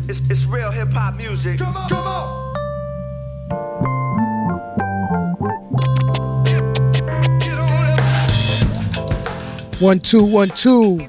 [0.00, 0.10] music.
[0.10, 1.58] It's, it's real hip hop music.
[1.58, 2.46] Come on, come on.
[9.78, 11.00] One, two, one, two.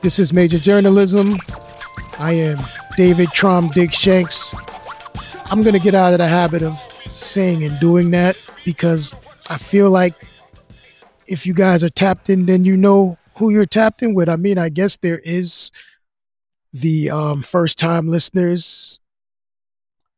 [0.00, 1.38] This is Major Journalism.
[2.18, 2.58] I am
[2.96, 4.54] David Traum Diggs Shanks.
[5.50, 6.78] I'm going to get out of the habit of
[7.10, 9.14] saying and doing that because
[9.50, 10.14] I feel like
[11.26, 14.30] if you guys are tapped in, then you know who you're tapped in with.
[14.30, 15.70] I mean, I guess there is
[16.72, 18.98] the um, first time listeners,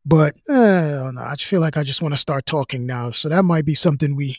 [0.07, 1.23] but uh, I don't know.
[1.23, 3.11] I feel like I just want to start talking now.
[3.11, 4.39] So that might be something we,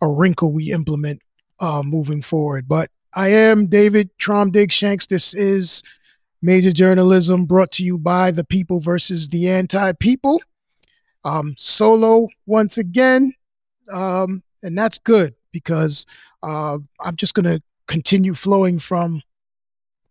[0.00, 1.20] a wrinkle we implement
[1.58, 2.68] uh, moving forward.
[2.68, 5.06] But I am David Traum Diggs Shanks.
[5.06, 5.82] This is
[6.42, 10.40] Major Journalism brought to you by the people versus the anti people.
[11.24, 13.34] Um, solo once again.
[13.92, 16.06] Um, and that's good because
[16.42, 19.22] uh, I'm just going to continue flowing from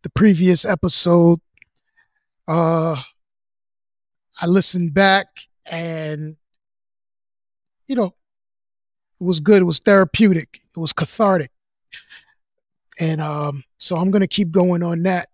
[0.03, 1.39] the previous episode.
[2.47, 3.02] Uh,
[4.39, 5.28] I listened back
[5.66, 6.38] and,
[7.88, 8.14] you know,
[9.20, 9.61] it was good.
[9.61, 10.61] It was therapeutic.
[10.75, 11.52] It was cathartic.
[13.00, 15.30] And um, so I'm going to keep going on that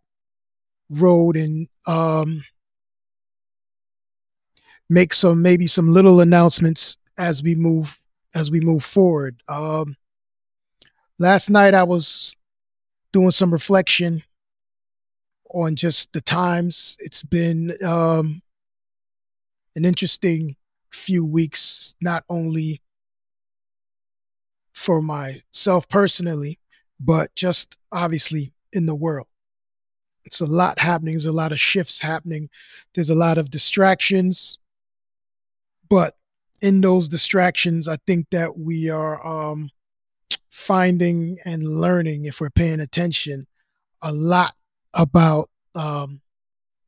[0.89, 2.43] road and um,
[4.89, 7.99] make some maybe some little announcements as we move
[8.33, 9.41] as we move forward.
[9.47, 9.95] Um,
[11.17, 12.35] last night I was
[13.11, 14.21] doing some reflection
[15.55, 16.97] on just the times.
[16.99, 18.41] It's been um,
[19.75, 20.55] an interesting
[20.91, 22.81] few weeks, not only
[24.73, 26.59] for myself personally,
[26.99, 29.27] but just obviously in the world.
[30.25, 31.13] It's a lot happening.
[31.13, 32.49] There's a lot of shifts happening.
[32.93, 34.59] There's a lot of distractions.
[35.89, 36.15] But
[36.61, 39.69] in those distractions, I think that we are um,
[40.49, 43.47] finding and learning, if we're paying attention,
[44.01, 44.55] a lot
[44.95, 46.21] about um,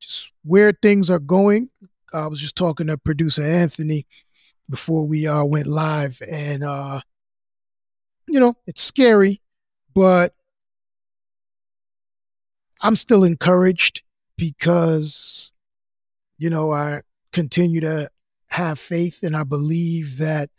[0.00, 1.70] just where things are going.
[2.12, 4.06] I was just talking to producer Anthony
[4.68, 7.00] before we uh, went live, and uh,
[8.26, 9.40] you know, it's scary,
[9.94, 10.34] but
[12.80, 14.02] I'm still encouraged
[14.36, 15.52] because,
[16.36, 17.02] you know, I
[17.32, 18.10] continue to
[18.48, 20.50] have faith and I believe that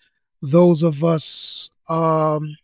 [0.42, 2.56] those of us um,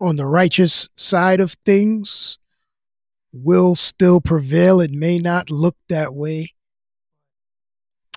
[0.00, 2.38] on the righteous side of things
[3.32, 4.80] will still prevail.
[4.80, 6.52] It may not look that way.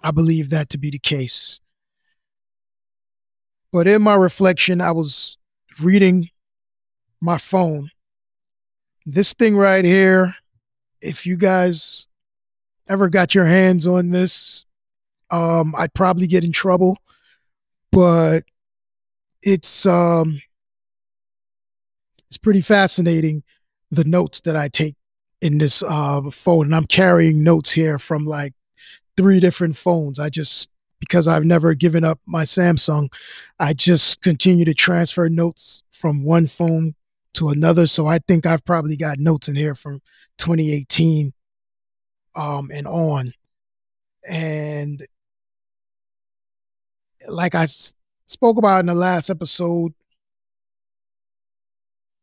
[0.04, 1.60] I believe that to be the case.
[3.72, 5.38] But in my reflection, I was
[5.82, 6.30] reading
[7.22, 7.92] my phone.
[9.06, 10.36] This thing right here,
[11.02, 12.08] if you guys
[12.88, 14.66] ever got your hands on this,
[15.32, 16.98] um, I'd probably get in trouble.
[17.92, 18.44] But
[19.42, 20.42] it's um
[22.28, 23.44] it's pretty fascinating
[23.92, 24.96] the notes that I take
[25.42, 26.66] in this uh, phone.
[26.66, 28.54] And I'm carrying notes here from like
[29.18, 30.20] three different phones.
[30.20, 30.70] I just
[31.00, 33.12] because I've never given up my Samsung,
[33.60, 36.96] I just continue to transfer notes from one phone
[37.34, 37.86] to another.
[37.86, 40.02] So I think I've probably got notes in here from
[40.38, 41.34] 2018
[42.36, 43.34] um, and on.
[44.28, 45.06] And
[47.28, 47.68] like I
[48.28, 49.94] spoke about in the last episode,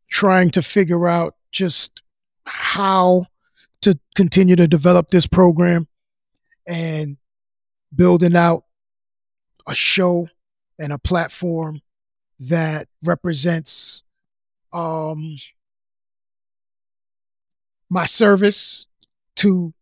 [0.09, 2.03] trying to figure out just
[2.45, 3.27] how
[3.83, 5.89] to continue to develop this program
[6.67, 7.17] and
[7.95, 8.65] building out
[9.67, 10.29] a show
[10.79, 11.81] and a platform
[12.39, 14.03] that represents
[14.73, 15.37] um,
[17.91, 18.87] my service
[19.37, 19.73] to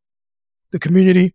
[0.72, 1.34] the community.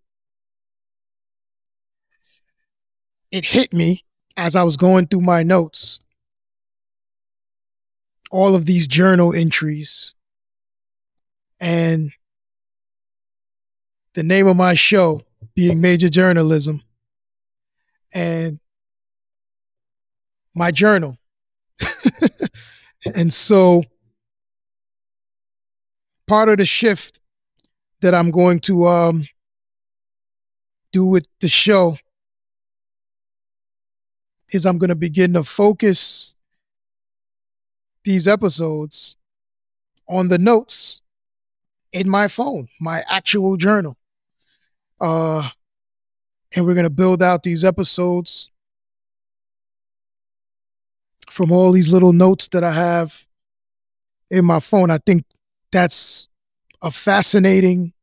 [3.31, 4.03] It hit me
[4.38, 6.00] as I was going through my notes.
[8.31, 10.15] All of these journal entries
[11.66, 12.12] and
[14.14, 15.24] the name of my show
[15.56, 16.84] being Major Journalism
[18.14, 18.59] and
[20.53, 21.18] my journal.
[23.16, 23.84] and so
[26.28, 27.20] part of the shift
[28.02, 29.28] that I'm going to um,
[30.91, 31.97] do with the show
[34.52, 36.35] is I'm going to begin to focus
[38.03, 39.18] these episodes
[40.08, 41.02] on the notes
[41.96, 43.96] in my phone, my actual journal.
[45.00, 45.47] Uh,
[46.53, 48.52] and we're going to build out these episodes
[51.30, 53.26] from all these little notes that I have
[54.30, 54.92] in my phone.
[54.92, 55.24] I think
[55.72, 56.28] that's
[56.82, 57.94] a fascinating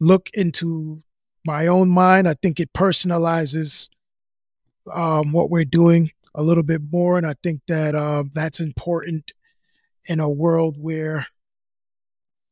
[0.00, 1.04] look into
[1.46, 2.28] my own mind.
[2.28, 3.88] I think it personalizes
[4.92, 7.18] um, what we're doing a little bit more.
[7.18, 9.30] And I think that um, that's important
[10.06, 11.28] in a world where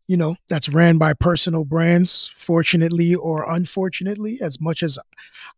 [0.07, 4.99] you know, that's ran by personal brands, fortunately or unfortunately, as much as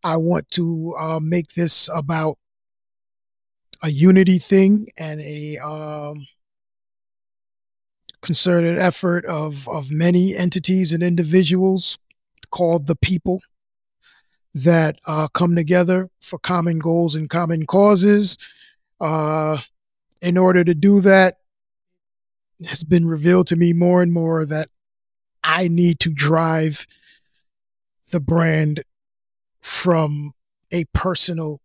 [0.03, 2.37] I want to uh, make this about
[3.83, 6.27] a unity thing and a um,
[8.21, 11.97] concerted effort of, of many entities and individuals
[12.49, 13.41] called the people
[14.53, 18.37] that uh, come together for common goals and common causes.
[18.99, 19.59] Uh,
[20.21, 21.37] in order to do that,
[22.65, 24.69] has been revealed to me more and more that
[25.43, 26.87] I need to drive
[28.11, 28.83] the brand
[29.61, 30.33] from
[30.71, 31.61] a personal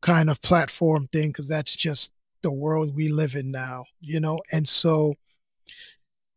[0.00, 4.38] kind of platform thing because that's just the world we live in now, you know?
[4.52, 5.14] And so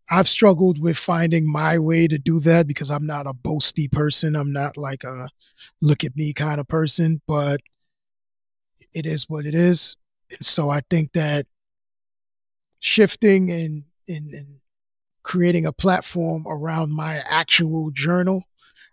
[0.10, 4.36] I've struggled with finding my way to do that because I'm not a boasty person.
[4.36, 5.30] I'm not like a
[5.82, 7.62] look at me kind of person, but
[8.94, 9.96] it is what it is.
[10.30, 11.46] And so I think that
[12.82, 14.48] shifting and, and, and
[15.24, 18.44] creating a platform around my actual journal,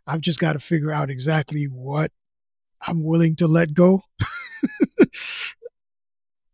[0.07, 2.13] I've just got to figure out exactly what
[2.81, 4.03] I'm willing to let go
[5.01, 5.09] and,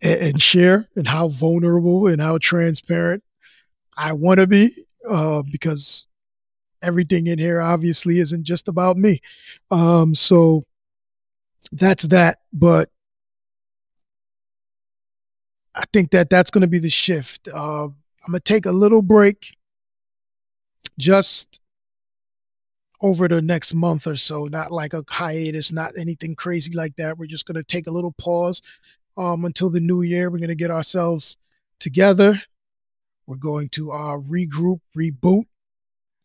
[0.00, 3.22] and, share and how vulnerable and how transparent
[3.96, 4.70] I want to be
[5.08, 6.06] uh, because
[6.82, 9.20] everything in here obviously isn't just about me.
[9.70, 10.62] Um, so
[11.72, 12.38] that's that.
[12.52, 12.90] But
[15.74, 17.48] I think that that's going to be the shift.
[17.48, 17.94] Uh, I'm
[18.28, 19.56] going to take a little break
[20.98, 21.60] just
[23.00, 27.18] over the next month or so, not like a hiatus, not anything crazy like that.
[27.18, 28.62] We're just going to take a little pause
[29.16, 30.30] um, until the new year.
[30.30, 31.36] We're going to get ourselves
[31.80, 32.40] together.
[33.26, 35.44] We're going to uh, regroup, reboot.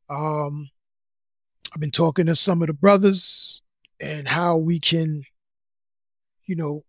[0.09, 0.69] Um,
[1.73, 3.61] I've been talking to some of the brothers
[3.99, 5.23] and how we can,
[6.45, 6.83] you know,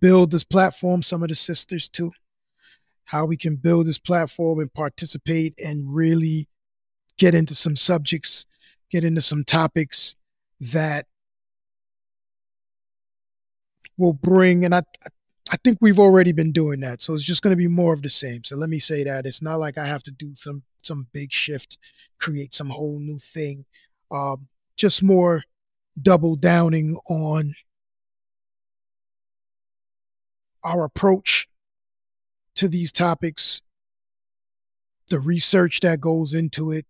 [0.00, 2.12] build this platform, some of the sisters too,
[3.04, 6.48] how we can build this platform and participate and really
[7.16, 8.46] get into some subjects,
[8.90, 10.16] get into some topics
[10.60, 11.06] that
[13.96, 14.82] will bring, and I,
[15.50, 17.00] I think we've already been doing that.
[17.00, 18.44] So it's just going to be more of the same.
[18.44, 21.32] So let me say that it's not like I have to do some some big
[21.32, 21.76] shift,
[22.18, 23.64] create some whole new thing.
[24.10, 24.46] Um,
[24.76, 25.42] just more
[26.00, 27.54] double downing on
[30.64, 31.48] our approach
[32.56, 33.62] to these topics,
[35.08, 36.86] the research that goes into it,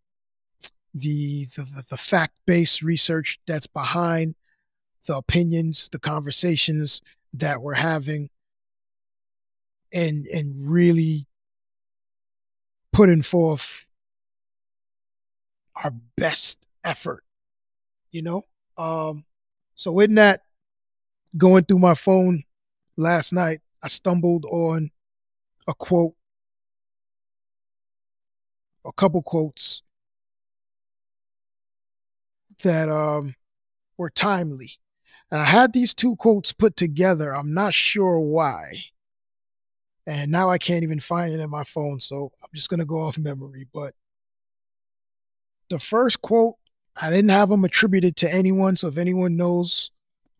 [0.94, 4.34] the the, the fact based research that's behind
[5.06, 7.00] the opinions, the conversations
[7.32, 8.30] that we're having,
[9.92, 11.26] and and really
[12.92, 13.84] putting forth
[15.84, 17.22] our best effort,
[18.10, 18.42] you know?
[18.76, 19.24] Um,
[19.74, 20.42] so in that,
[21.36, 22.44] going through my phone
[22.98, 24.90] last night, I stumbled on
[25.66, 26.14] a quote,
[28.84, 29.82] a couple quotes
[32.62, 33.34] that um,
[33.96, 34.72] were timely.
[35.30, 37.34] And I had these two quotes put together.
[37.34, 38.82] I'm not sure why.
[40.06, 42.00] And now I can't even find it in my phone.
[42.00, 43.68] So I'm just going to go off memory.
[43.72, 43.94] But
[45.68, 46.56] the first quote,
[47.00, 48.76] I didn't have them attributed to anyone.
[48.76, 49.90] So if anyone knows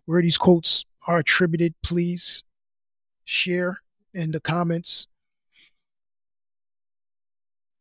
[0.07, 2.45] where these quotes are attributed, please
[3.29, 3.79] share
[4.15, 5.07] in the comments.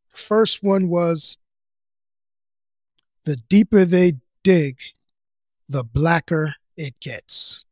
[0.09, 1.37] First one was
[3.23, 4.77] the deeper they dig,
[5.69, 7.63] the blacker it gets.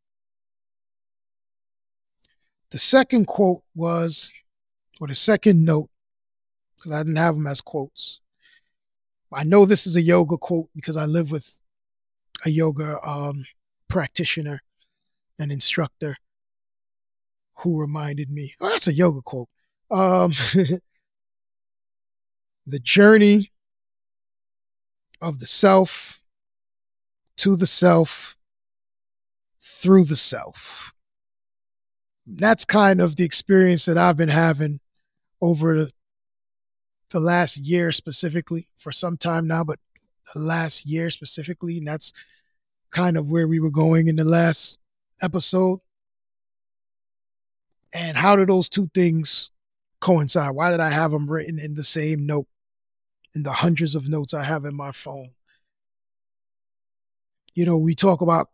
[2.70, 4.32] The second quote was,
[5.00, 5.90] or the second note,
[6.78, 8.20] because I didn't have them as quotes.
[9.34, 11.58] I know this is a yoga quote because I live with
[12.46, 13.46] a yoga um,
[13.90, 14.62] practitioner
[15.40, 16.16] and instructor
[17.58, 18.54] who reminded me.
[18.60, 19.50] Oh, that's a yoga quote.
[19.90, 20.32] Um,
[22.68, 23.52] the journey
[25.22, 26.22] of the self
[27.38, 28.36] to the self
[29.62, 30.94] through the self.
[32.26, 34.80] That's kind of the experience that I've been having
[35.42, 35.92] over the,
[37.12, 39.80] the last year specifically for some time now, but
[40.34, 41.78] the last year specifically.
[41.78, 42.14] And that's
[42.90, 44.80] kind of where we were going in the last
[45.22, 45.82] episode.
[47.96, 49.52] And how do those two things
[50.02, 50.52] coincide?
[50.52, 52.46] Why did I have them written in the same note,
[53.34, 55.30] in the hundreds of notes I have in my phone?
[57.54, 58.50] You know, we talk about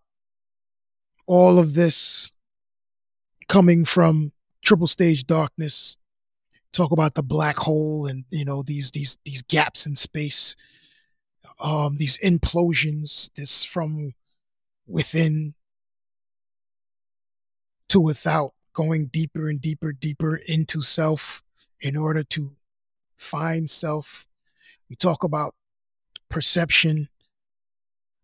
[1.25, 2.31] all of this
[3.49, 4.31] coming from
[4.61, 5.97] triple stage darkness.
[6.71, 10.55] Talk about the black hole and you know these these these gaps in space,
[11.59, 13.31] um, these implosions.
[13.33, 14.13] This from
[14.85, 15.55] within
[17.89, 21.43] to without going deeper and deeper, deeper into self
[21.79, 22.51] in order to
[23.17, 24.27] find self.
[24.89, 25.55] We talk about
[26.29, 27.09] perception,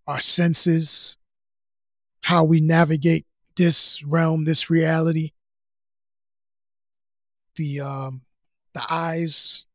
[0.05, 1.17] our senses,
[2.21, 3.25] how we navigate
[3.55, 5.31] this realm, this reality.
[7.55, 8.21] The um,
[8.73, 9.65] the eyes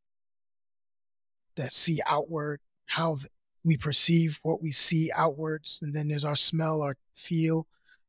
[1.56, 3.18] that see outward, how
[3.64, 7.66] we perceive what we see outwards, and then there's our smell, our feel,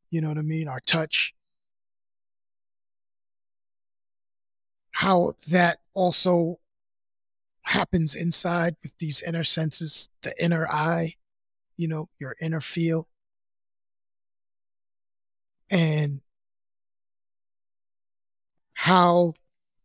[0.10, 1.34] you know what I mean, our touch.
[4.94, 6.60] How that also
[7.64, 11.16] happens inside with these inner senses, the inner eye,
[11.78, 13.08] you know, your inner feel.
[15.70, 16.22] And
[18.74, 19.34] how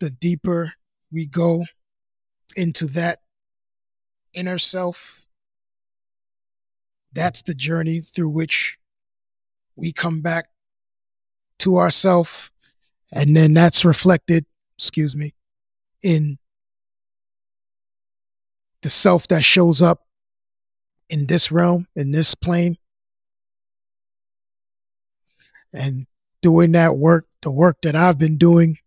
[0.00, 0.72] the deeper
[1.10, 1.64] we go
[2.56, 3.20] into that
[4.34, 5.26] inner self,
[7.12, 8.78] that's the journey through which
[9.76, 10.48] we come back
[11.58, 12.52] to ourself
[13.12, 14.44] and then that's reflected
[14.78, 15.34] excuse me
[16.02, 16.38] in
[18.82, 20.06] the self that shows up
[21.10, 22.76] in this realm in this plane
[25.72, 26.06] and
[26.42, 28.78] doing that work the work that i've been doing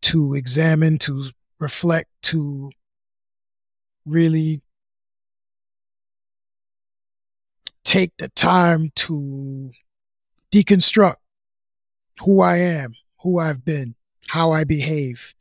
[0.00, 1.24] to examine to
[1.58, 2.70] reflect to
[4.06, 4.62] really
[7.84, 9.70] take the time to
[10.52, 11.16] deconstruct
[12.20, 13.94] who I am, who I've been,
[14.28, 15.34] how I behave.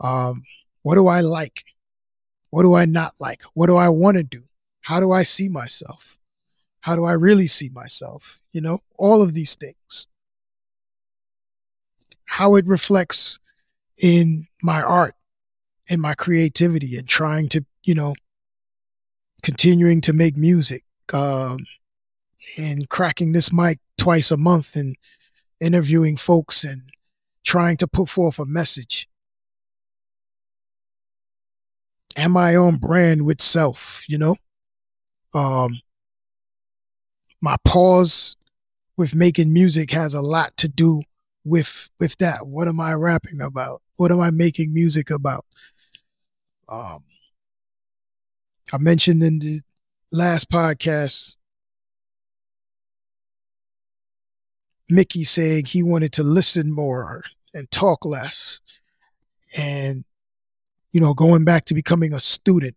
[0.00, 0.42] Um,
[0.82, 1.64] what do I like?
[2.50, 3.42] What do I not like?
[3.54, 4.44] What do I want to do?
[4.82, 6.16] How do I see myself?
[6.80, 8.40] How do I really see myself?
[8.52, 10.06] You know, all of these things.
[12.26, 13.38] How it reflects
[13.98, 15.14] in my art,
[15.88, 18.14] in my creativity, and trying to, you know,
[19.42, 21.58] continuing to make music, um,
[22.56, 24.96] and cracking this mic twice a month and
[25.60, 26.82] interviewing folks and
[27.44, 29.08] trying to put forth a message.
[32.16, 34.36] Am I on brand with self, you know?
[35.34, 35.80] Um,
[37.40, 38.36] my pause
[38.96, 41.02] with making music has a lot to do
[41.44, 42.46] with with that.
[42.46, 43.82] What am I rapping about?
[43.96, 45.44] What am I making music about?
[46.68, 47.04] Um,
[48.72, 49.60] I mentioned in the
[50.10, 51.36] last podcast
[54.88, 58.60] Mickey saying he wanted to listen more and talk less.
[59.56, 60.04] And,
[60.92, 62.76] you know, going back to becoming a student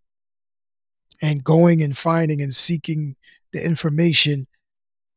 [1.22, 3.16] and going and finding and seeking
[3.52, 4.46] the information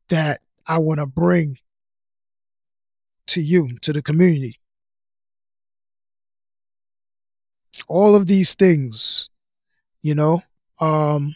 [0.08, 1.58] that I want to bring
[3.28, 4.60] to you, to the community.
[7.88, 9.28] All of these things,
[10.02, 10.42] you know,
[10.80, 11.34] um,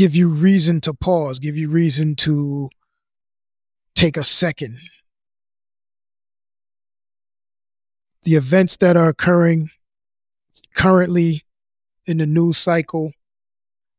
[0.00, 2.70] give you reason to pause, give you reason to
[3.94, 4.78] take a second.
[8.22, 9.68] The events that are occurring
[10.74, 11.42] currently
[12.06, 13.12] in the news cycle,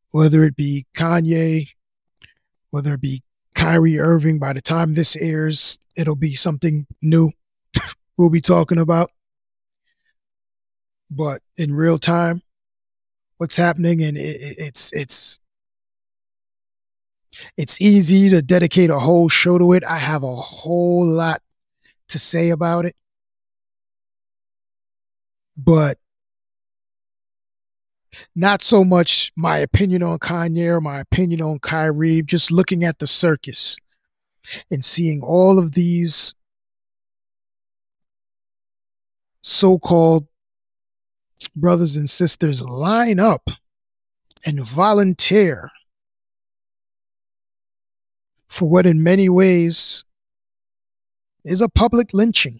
[0.09, 1.67] whether it be Kanye,
[2.71, 3.21] whether it be
[3.53, 7.29] Kyrie Irving, by the time this airs, it'll be something new
[8.17, 9.11] we'll be talking about.
[11.11, 12.41] But in real time,
[13.37, 15.37] what's happening and it, it's it's
[17.57, 19.83] it's easy to dedicate a whole show to it.
[19.83, 21.41] I have a whole lot
[22.09, 22.95] to say about it.
[25.57, 25.97] But
[28.35, 32.99] not so much my opinion on Kanye or my opinion on Kyrie, just looking at
[32.99, 33.77] the circus
[34.69, 36.33] and seeing all of these
[39.41, 40.27] so called
[41.55, 43.49] brothers and sisters line up
[44.45, 45.71] and volunteer
[48.51, 50.03] for what in many ways
[51.45, 52.59] is a public lynching.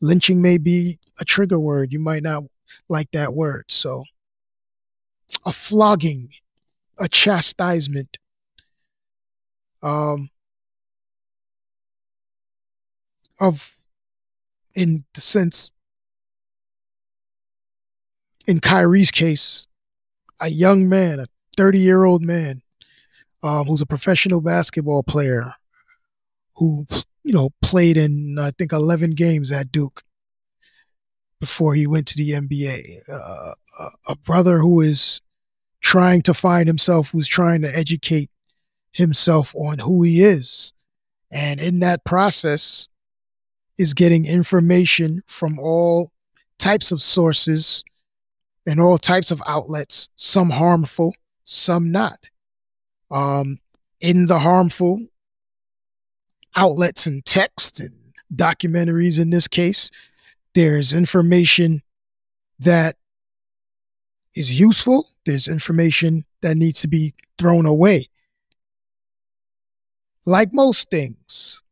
[0.00, 1.92] Lynching may be a trigger word.
[1.92, 2.44] You might not
[2.88, 3.66] like that word.
[3.68, 4.04] So,
[5.44, 6.30] a flogging,
[6.96, 8.16] a chastisement.
[9.82, 10.30] Um,
[13.38, 13.76] of,
[14.74, 15.72] in the sense,
[18.46, 19.66] in Kyrie's case,
[20.40, 22.62] a young man, a 30 year old man,
[23.42, 25.54] um, who's a professional basketball player
[26.54, 26.86] who,
[27.22, 30.02] you know, played in, I think, 11 games at Duke
[31.40, 33.08] before he went to the NBA.
[33.08, 33.54] Uh,
[34.06, 35.20] a brother who is
[35.80, 38.30] trying to find himself, who's trying to educate
[38.90, 40.72] himself on who he is.
[41.30, 42.88] And in that process,
[43.78, 46.10] is getting information from all
[46.58, 47.84] types of sources
[48.66, 51.14] and all types of outlets, some harmful,
[51.44, 52.28] some not.
[53.10, 53.58] Um,
[54.00, 55.00] in the harmful,
[56.58, 57.94] outlets and text and
[58.34, 59.90] documentaries in this case.
[60.54, 61.82] There's information
[62.58, 62.96] that
[64.34, 68.08] is useful, there's information that needs to be thrown away.
[70.24, 71.62] Like most things,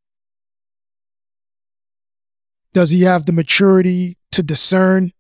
[2.73, 5.13] does he have the maturity to discern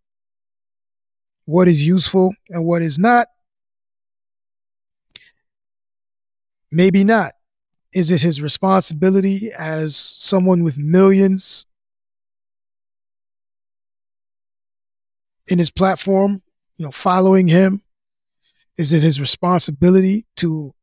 [1.45, 3.29] what is useful and what is not?
[6.71, 7.33] Maybe not.
[7.93, 11.65] Is it his responsibility as someone with millions
[15.47, 16.43] in his platform,
[16.77, 17.83] you know, following him?
[18.77, 20.75] Is it his responsibility to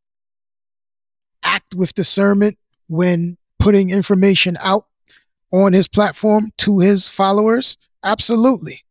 [1.43, 4.87] act with discernment when putting information out
[5.51, 7.77] on his platform to his followers?
[8.03, 8.83] Absolutely.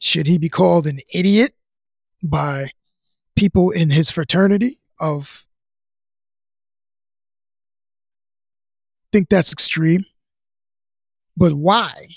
[0.00, 1.55] Should he be called an idiot
[2.22, 2.70] by
[3.34, 5.46] people in his fraternity of
[9.12, 10.04] think that's extreme.
[11.36, 12.08] But why?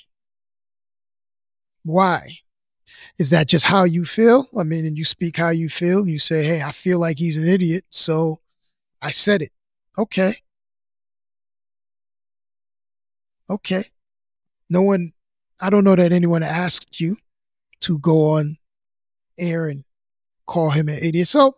[1.84, 2.39] Why?
[3.18, 4.50] Is that just how you feel?
[4.58, 6.08] I mean, and you speak how you feel.
[6.08, 7.86] You say, hey, I feel like he's an idiot.
[7.89, 8.39] So
[9.01, 9.51] I said it.
[9.98, 10.36] Okay.
[13.50, 13.86] Okay.
[14.70, 15.13] No one,
[15.60, 17.18] I don't know that anyone asked you
[17.82, 18.58] to go on
[19.38, 19.84] air and
[20.50, 21.27] call him an idiot.
[21.27, 21.56] So,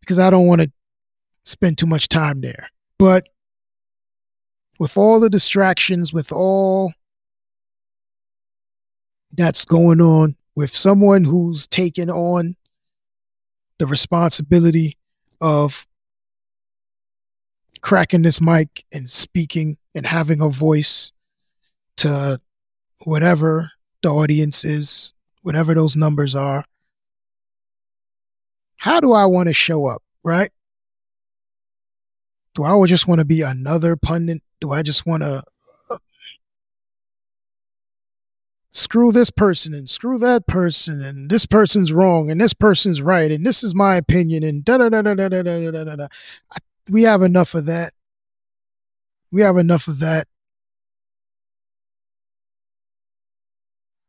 [0.00, 0.70] because I don't want to
[1.44, 2.68] spend too much time there.
[2.98, 3.28] But
[4.78, 6.92] with all the distractions, with all
[9.32, 12.56] that's going on, with someone who's taken on
[13.78, 14.98] the responsibility
[15.40, 15.86] of
[17.80, 21.12] cracking this mic and speaking and having a voice
[21.96, 22.38] to
[23.04, 23.70] whatever
[24.02, 26.64] the audience is, whatever those numbers are,
[28.84, 30.50] how do I want to show up, right?
[32.54, 34.42] Do I just want to be another pundit?
[34.60, 35.42] Do I just want to
[35.88, 35.96] uh,
[38.72, 43.32] screw this person and screw that person and this person's wrong and this person's right
[43.32, 45.96] and this is my opinion and da da da da da da da da da
[45.96, 46.08] da.
[46.90, 47.94] We have enough of that.
[49.32, 50.28] We have enough of that.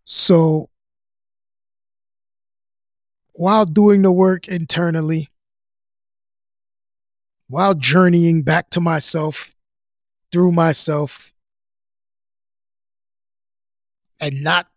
[0.03, 0.67] So
[3.35, 5.29] while doing the work internally,
[7.47, 9.53] while journeying back to myself,
[10.31, 11.33] through myself,
[14.19, 14.69] and not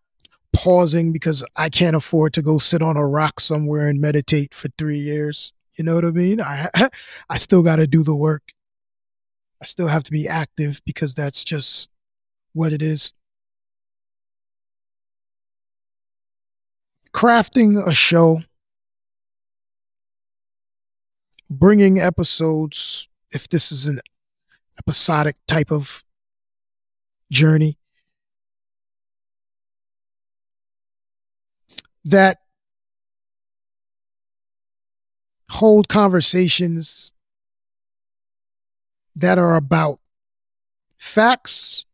[0.52, 4.68] pausing because I can't afford to go sit on a rock somewhere and meditate for
[4.76, 5.52] three years.
[5.76, 6.40] You know what I mean?
[6.40, 6.68] I
[7.30, 8.42] I still got to do the work.
[9.62, 11.90] I still have to be active because that's just
[12.52, 13.12] what it is.
[17.12, 18.42] Crafting a show
[21.50, 24.00] bringing episodes, if this is an
[24.78, 26.04] episodic type of
[27.30, 27.78] journey,
[32.04, 32.38] that
[35.50, 37.12] hold conversations
[39.16, 39.98] that are about
[40.96, 41.84] facts,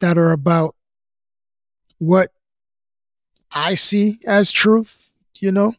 [0.00, 0.74] that are about
[1.98, 2.30] what
[3.52, 5.72] I see as truth, you know?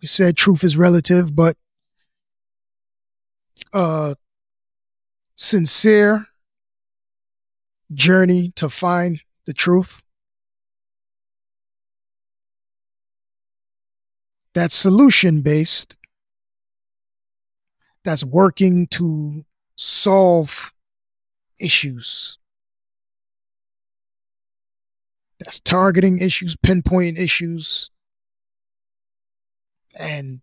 [0.00, 1.56] We said truth is relative, but
[3.72, 4.14] uh
[5.34, 6.26] sincere
[7.92, 10.02] journey to find the truth.
[14.54, 15.96] That's solution based.
[18.04, 19.44] That's working to
[19.76, 20.72] solve
[21.58, 22.38] issues.
[25.38, 27.90] That's targeting issues, pinpointing issues,
[29.96, 30.40] and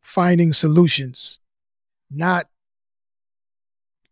[0.00, 1.38] finding solutions,
[2.10, 2.46] not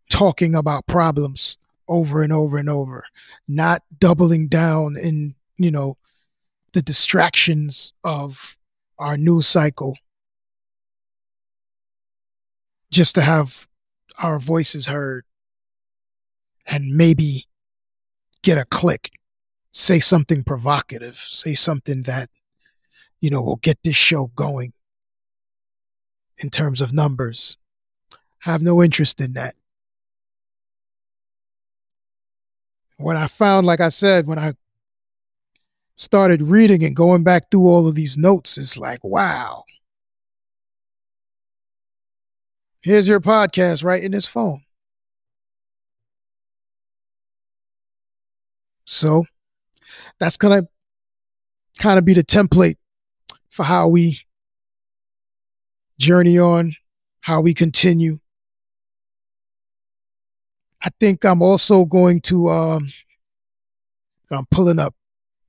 [0.09, 3.05] talking about problems over and over and over,
[3.47, 5.97] not doubling down in, you know,
[6.73, 8.57] the distractions of
[8.97, 9.97] our news cycle
[12.91, 13.67] just to have
[14.19, 15.25] our voices heard
[16.65, 17.47] and maybe
[18.41, 19.11] get a click,
[19.71, 22.29] say something provocative, say something that
[23.19, 24.73] you know, we'll get this show going
[26.37, 27.57] in terms of numbers.
[28.45, 29.55] I have no interest in that.
[32.97, 34.53] What I found, like I said, when I
[35.95, 39.63] started reading and going back through all of these notes, is like, wow.
[42.81, 44.63] Here's your podcast right in his phone.
[48.85, 49.25] So
[50.19, 50.69] that's going to
[51.77, 52.77] kind of be the template
[53.49, 54.21] for how we
[55.99, 56.75] journey on,
[57.21, 58.19] how we continue.
[60.81, 62.91] I think I'm also going to um
[64.31, 64.95] I'm pulling up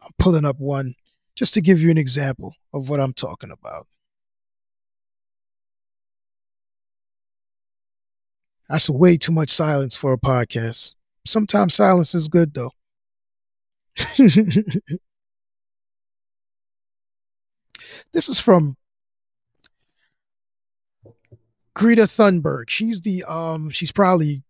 [0.02, 0.94] I'm pulling up one
[1.36, 3.86] just to give you an example of what I'm talking about.
[8.68, 10.94] That's way too much silence for a podcast.
[11.26, 12.72] Sometimes silence is good though.
[18.12, 18.76] this is from
[21.74, 22.68] Greta Thunberg.
[22.68, 24.42] She's the um she's probably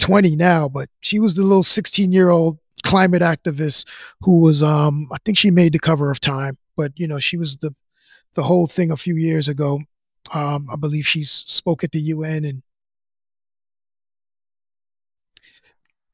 [0.00, 3.86] 20 now, but she was the little 16 year old climate activist
[4.22, 7.36] who was um I think she made the cover of Time, but you know, she
[7.36, 7.74] was the
[8.34, 9.80] the whole thing a few years ago.
[10.32, 12.62] Um, I believe she spoke at the UN and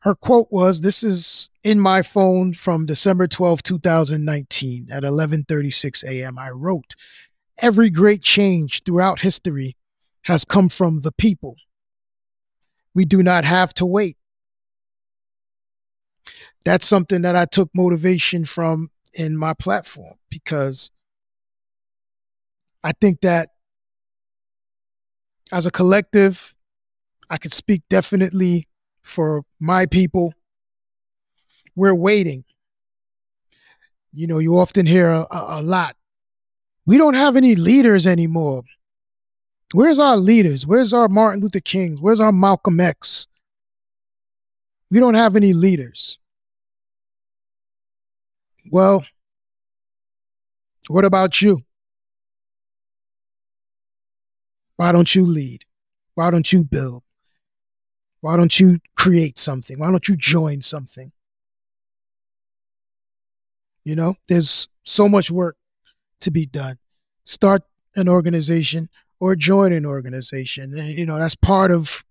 [0.01, 6.39] her quote was this is in my phone from December 12, 2019 at 11:36 a.m.
[6.39, 6.95] I wrote
[7.59, 9.77] every great change throughout history
[10.23, 11.57] has come from the people.
[12.95, 14.17] We do not have to wait.
[16.65, 20.91] That's something that I took motivation from in my platform because
[22.85, 23.49] I think that
[25.51, 26.55] as a collective,
[27.31, 28.68] I could speak definitely
[29.09, 30.35] for my people.
[31.75, 32.45] We're waiting.
[34.13, 35.97] You know, you often hear a, a, lot.
[36.87, 38.65] We don't have any leaders anymore.
[39.73, 40.67] Where's our leaders?
[40.67, 42.01] Where's our Martin Luther Kings?
[42.01, 43.27] Where's our Malcolm X?
[44.91, 46.19] We don't have any leaders.
[48.71, 49.05] Well,
[50.89, 51.63] what about you?
[54.77, 55.65] Why don't you lead?
[56.15, 57.03] Why don't you build?
[58.21, 59.79] Why don't you create something?
[59.79, 61.13] Why don't you join something?
[63.85, 65.57] You know, there's so much work
[66.21, 66.79] to be done.
[67.25, 67.63] Start
[67.97, 68.89] an organization
[69.21, 70.77] or join an organization.
[70.77, 72.05] You know, that's part of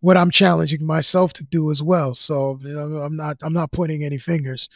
[0.00, 2.14] what I'm challenging myself to do as well.
[2.14, 4.68] So you know, I'm not I'm not pointing any fingers,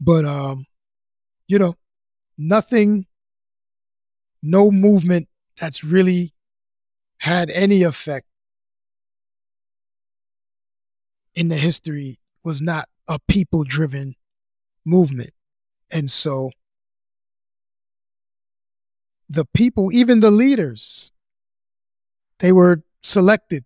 [0.00, 0.66] but um,
[1.48, 1.74] you know,
[2.36, 3.06] nothing
[4.42, 6.32] no movement that's really
[7.18, 8.26] had any effect
[11.34, 14.14] in the history was not a people driven
[14.84, 15.32] movement.
[15.90, 16.50] And so
[19.28, 21.12] the people, even the leaders,
[22.38, 23.64] they were selected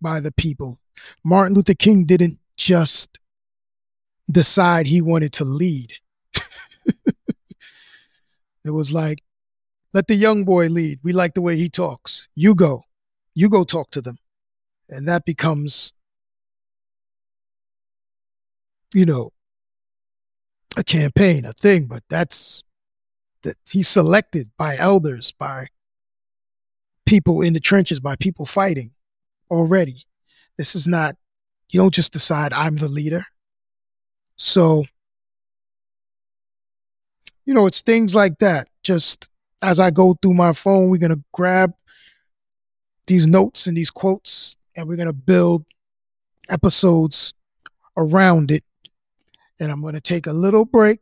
[0.00, 0.78] by the people.
[1.24, 3.18] Martin Luther King didn't just
[4.30, 5.92] decide he wanted to lead.
[8.64, 9.18] it was like
[9.96, 11.00] let the young boy lead.
[11.02, 12.28] We like the way he talks.
[12.34, 12.84] You go.
[13.36, 14.18] You go talk to them.
[14.88, 15.92] And that becomes,
[18.94, 19.32] you know,
[20.76, 22.64] a campaign, a thing, but that's
[23.42, 25.68] that he's selected by elders, by
[27.04, 28.92] people in the trenches, by people fighting
[29.50, 30.06] already.
[30.56, 31.16] This is not,
[31.68, 33.26] you don't just decide I'm the leader.
[34.36, 34.86] So,
[37.44, 38.70] you know, it's things like that.
[38.82, 39.28] Just
[39.60, 41.74] as I go through my phone, we're going to grab
[43.06, 45.64] these notes and these quotes and we're going to build
[46.48, 47.34] episodes
[47.96, 48.64] around it.
[49.58, 51.00] And I'm going to take a little break.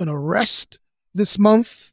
[0.00, 0.78] I'm going to rest
[1.14, 1.92] this month.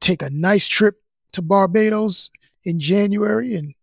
[0.00, 2.30] Take a nice trip to Barbados
[2.64, 3.74] in January and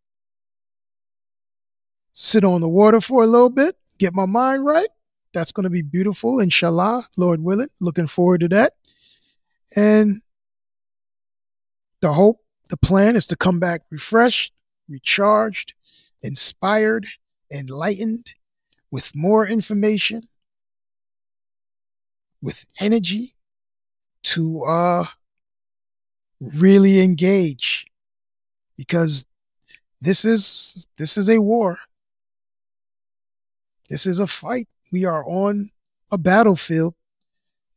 [2.13, 4.89] sit on the water for a little bit, get my mind right.
[5.33, 7.69] That's going to be beautiful, inshallah, Lord willing.
[7.79, 8.73] Looking forward to that.
[9.75, 10.21] And
[12.01, 12.42] the hope,
[12.73, 14.51] the plan is to come back refreshed,
[14.89, 15.75] recharged,
[16.23, 17.05] inspired,
[17.51, 18.33] enlightened,
[18.89, 20.23] with more information,
[22.41, 23.35] with energy
[24.23, 25.05] to uh
[26.39, 27.85] really engage
[28.75, 29.25] because
[30.01, 31.77] this is this is a war.
[33.87, 34.67] This is a fight.
[34.91, 35.69] We are on
[36.11, 36.95] a battlefield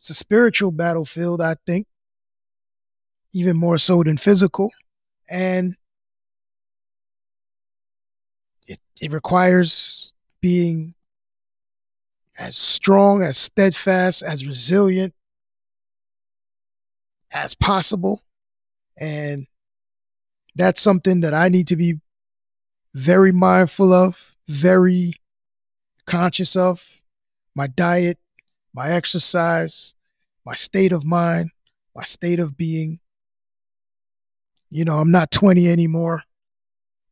[0.06, 1.86] it's a spiritual battlefield, I think,
[3.32, 4.70] even more so than physical.
[5.28, 5.76] And
[8.66, 10.94] it, it requires being
[12.38, 15.14] as strong, as steadfast, as resilient
[17.32, 18.22] as possible.
[18.96, 19.46] And
[20.54, 22.00] that's something that I need to be
[22.94, 25.14] very mindful of, very
[26.06, 26.82] conscious of.
[27.54, 28.18] My diet,
[28.72, 29.94] my exercise,
[30.44, 31.50] my state of mind,
[31.94, 33.00] my state of being.
[34.70, 36.22] You know, I'm not 20 anymore.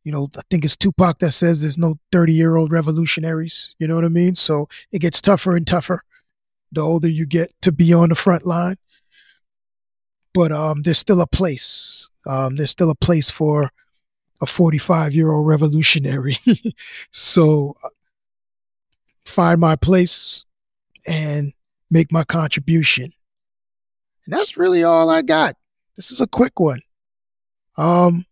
[0.03, 3.75] You know, I think it's Tupac that says there's no 30 year old revolutionaries.
[3.79, 4.35] You know what I mean?
[4.35, 6.01] So it gets tougher and tougher
[6.71, 8.77] the older you get to be on the front line.
[10.33, 12.09] But um, there's still a place.
[12.27, 13.71] Um, there's still a place for
[14.41, 16.37] a 45 year old revolutionary.
[17.11, 17.77] so
[19.23, 20.45] find my place
[21.07, 21.53] and
[21.89, 23.13] make my contribution.
[24.25, 25.55] And that's really all I got.
[25.95, 26.81] This is a quick one.
[27.77, 28.25] Um,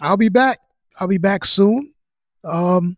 [0.00, 0.58] I'll be back.
[0.98, 1.92] I'll be back soon.
[2.44, 2.96] Um,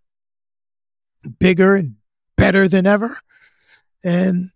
[1.39, 1.97] bigger and
[2.37, 3.19] better than ever.
[4.03, 4.51] And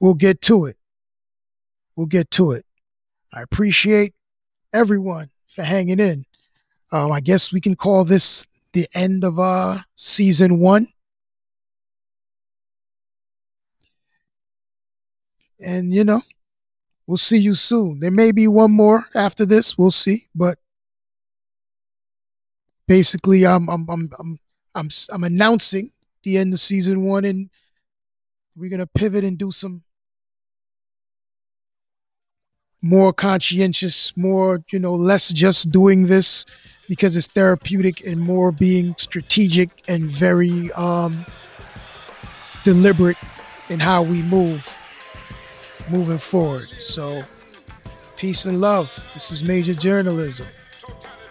[0.00, 0.76] we'll get to it.
[1.96, 2.64] We'll get to it.
[3.32, 4.14] I appreciate
[4.72, 6.24] everyone for hanging in.
[6.92, 10.86] Um, I guess we can call this the end of uh, season one.
[15.60, 16.22] And, you know,
[17.08, 17.98] we'll see you soon.
[17.98, 19.76] There may be one more after this.
[19.76, 20.28] We'll see.
[20.34, 20.58] But
[22.86, 24.38] basically, I'm, I'm, I'm, I'm,
[24.74, 25.90] I'm, I'm announcing
[26.22, 27.48] the end of season one, and
[28.54, 29.82] we're to pivot and do some
[32.82, 36.44] more conscientious, more, you know, less just doing this
[36.88, 41.24] because it's therapeutic and more being strategic and very um,
[42.64, 43.16] deliberate
[43.68, 44.77] in how we move
[45.90, 46.68] moving forward.
[46.78, 47.22] So,
[48.16, 48.92] peace and love.
[49.14, 50.46] This is Major Journalism.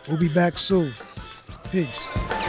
[0.07, 0.93] We'll be back soon.
[1.71, 2.46] Peace.